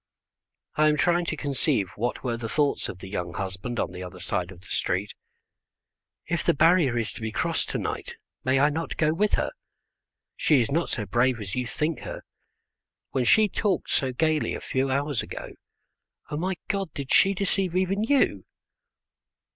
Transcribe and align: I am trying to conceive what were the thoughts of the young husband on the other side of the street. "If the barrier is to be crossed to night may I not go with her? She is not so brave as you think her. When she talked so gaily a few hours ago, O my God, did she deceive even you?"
I 0.77 0.89
am 0.89 0.97
trying 0.97 1.25
to 1.25 1.37
conceive 1.37 1.91
what 1.95 2.23
were 2.23 2.35
the 2.35 2.49
thoughts 2.49 2.89
of 2.89 2.97
the 2.97 3.07
young 3.07 3.35
husband 3.35 3.79
on 3.79 3.91
the 3.91 4.01
other 4.01 4.19
side 4.19 4.49
of 4.49 4.61
the 4.61 4.65
street. 4.65 5.13
"If 6.25 6.43
the 6.43 6.55
barrier 6.55 6.97
is 6.97 7.13
to 7.13 7.21
be 7.21 7.31
crossed 7.31 7.69
to 7.69 7.77
night 7.77 8.15
may 8.43 8.59
I 8.59 8.71
not 8.71 8.97
go 8.97 9.13
with 9.13 9.33
her? 9.33 9.51
She 10.35 10.59
is 10.59 10.71
not 10.71 10.89
so 10.89 11.05
brave 11.05 11.39
as 11.39 11.53
you 11.53 11.67
think 11.67 11.99
her. 11.99 12.23
When 13.11 13.25
she 13.25 13.47
talked 13.47 13.91
so 13.91 14.11
gaily 14.11 14.55
a 14.55 14.59
few 14.59 14.89
hours 14.89 15.21
ago, 15.21 15.49
O 16.31 16.35
my 16.37 16.55
God, 16.67 16.91
did 16.95 17.13
she 17.13 17.35
deceive 17.35 17.75
even 17.75 18.03
you?" 18.03 18.45